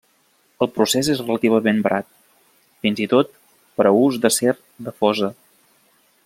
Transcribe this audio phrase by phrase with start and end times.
[0.65, 2.09] El procés és relativament barat,
[2.87, 3.31] fins i tot
[3.81, 4.57] per a ús d'acer
[4.89, 5.31] de fosa.